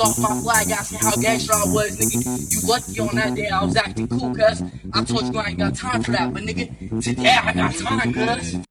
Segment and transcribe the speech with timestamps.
[0.00, 2.52] how gangster I was, nigga.
[2.52, 4.62] You lucky on that day I was acting cool, cuz.
[4.92, 8.12] I told you I ain't got time for that, but nigga, today I got time,
[8.12, 8.69] cuz.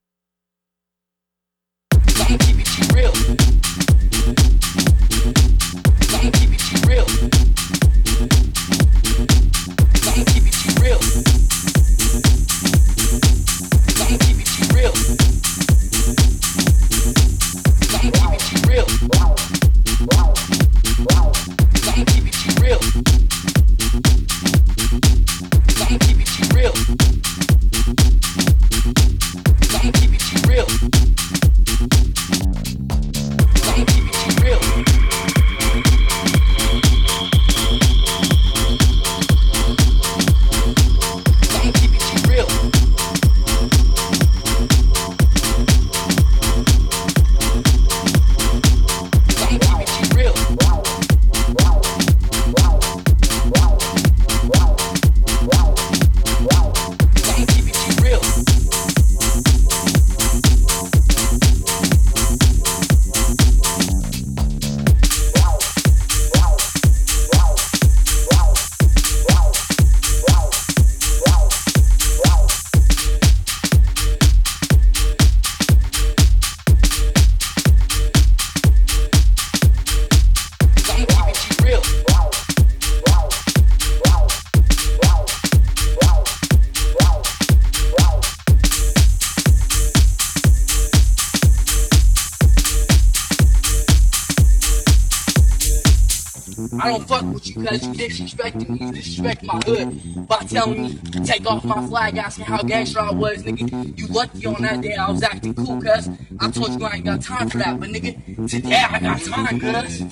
[97.70, 102.18] Cause you disrespecting me, you disrespect my hood by telling me take off my flag,
[102.18, 103.96] asking how gangster I was, nigga.
[103.96, 106.08] You lucky on that day I was acting cool, cuz
[106.40, 109.60] I told you I ain't got time for that, but nigga, today I got time,
[109.60, 110.02] cuz.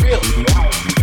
[0.00, 1.01] real.